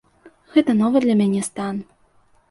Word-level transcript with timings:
Гэта 0.53 0.71
новы 0.79 0.97
для 1.03 1.15
мяне 1.19 1.41
стан. 1.49 1.75